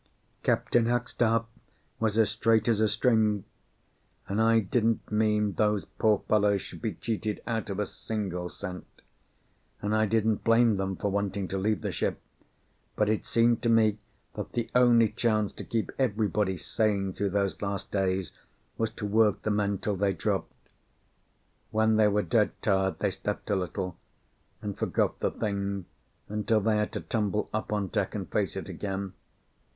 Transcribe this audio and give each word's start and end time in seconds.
Captain 0.41 0.85
Hackstaff 0.87 1.45
was 1.99 2.17
as 2.17 2.31
straight 2.31 2.67
as 2.67 2.81
a 2.81 2.89
string, 2.89 3.43
and 4.27 4.41
I 4.41 4.59
didn't 4.59 5.11
mean 5.11 5.53
those 5.53 5.85
poor 5.85 6.23
fellows 6.27 6.63
should 6.63 6.81
be 6.81 6.95
cheated 6.95 7.39
out 7.45 7.69
of 7.69 7.77
a 7.77 7.85
single 7.85 8.49
cent; 8.49 8.87
and 9.79 9.95
I 9.95 10.07
didn't 10.07 10.43
blame 10.43 10.77
them 10.77 10.95
for 10.95 11.11
wanting 11.11 11.47
to 11.49 11.57
leave 11.59 11.81
the 11.81 11.91
ship, 11.91 12.19
but 12.95 13.09
it 13.09 13.27
seemed 13.27 13.61
to 13.61 13.69
me 13.69 13.99
that 14.33 14.53
the 14.53 14.71
only 14.73 15.07
chance 15.07 15.53
to 15.53 15.63
keep 15.63 15.91
everybody 15.99 16.57
sane 16.57 17.13
through 17.13 17.29
those 17.29 17.61
last 17.61 17.91
days 17.91 18.31
was 18.79 18.89
to 18.93 19.05
work 19.05 19.43
the 19.43 19.51
men 19.51 19.77
till 19.77 19.97
they 19.97 20.13
dropped. 20.13 20.71
When 21.69 21.97
they 21.97 22.07
were 22.07 22.23
dead 22.23 22.59
tired 22.63 22.97
they 22.97 23.11
slept 23.11 23.51
a 23.51 23.55
little, 23.55 23.97
and 24.63 24.75
forgot 24.75 25.19
the 25.19 25.29
thing 25.29 25.85
until 26.27 26.59
they 26.59 26.77
had 26.77 26.91
to 26.93 27.01
tumble 27.01 27.51
up 27.53 27.71
on 27.71 27.85
deck 27.89 28.15
and 28.15 28.27
face 28.31 28.57
it 28.57 28.67
again. 28.67 29.13